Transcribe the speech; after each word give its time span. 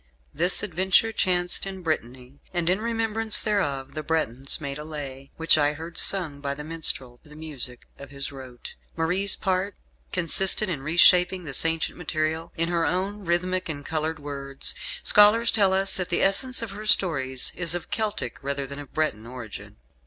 This 0.33 0.63
adventure 0.63 1.11
chanced 1.11 1.67
in 1.67 1.83
Brittany, 1.83 2.39
and 2.55 2.71
in 2.71 2.81
remembrance 2.81 3.39
thereof 3.39 3.93
the 3.93 4.01
Bretons 4.01 4.59
made 4.59 4.79
a 4.79 4.83
Lay, 4.83 5.29
which 5.37 5.59
I 5.59 5.73
heard 5.73 5.95
sung 5.95 6.39
by 6.41 6.55
the 6.55 6.63
minstrel 6.63 7.19
to 7.21 7.29
the 7.29 7.35
music 7.35 7.85
of 7.99 8.09
his 8.09 8.31
rote. 8.31 8.73
Marie's 8.97 9.35
part 9.35 9.75
consisted 10.11 10.69
in 10.69 10.81
reshaping 10.81 11.43
this 11.43 11.65
ancient 11.65 11.99
material 11.99 12.51
in 12.57 12.69
her 12.69 12.83
own 12.83 13.25
rhythmic 13.25 13.69
and 13.69 13.85
coloured 13.85 14.17
words. 14.17 14.73
Scholars 15.03 15.51
tell 15.51 15.71
us 15.71 15.95
that 15.97 16.09
the 16.09 16.23
essence 16.23 16.63
of 16.63 16.71
her 16.71 16.87
stories 16.87 17.51
is 17.53 17.75
of 17.75 17.91
Celtic 17.91 18.39
rather 18.43 18.65
than 18.65 18.79
of 18.79 18.91
Breton 18.95 19.27
origin. 19.27 19.77